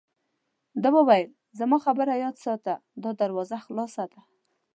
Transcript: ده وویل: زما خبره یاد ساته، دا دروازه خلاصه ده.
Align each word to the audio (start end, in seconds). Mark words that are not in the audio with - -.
ده 0.81 0.89
وویل: 0.97 1.29
زما 1.59 1.77
خبره 1.85 2.13
یاد 2.23 2.35
ساته، 2.45 2.75
دا 3.03 3.11
دروازه 3.21 3.57
خلاصه 3.65 4.03
ده. 4.11 4.19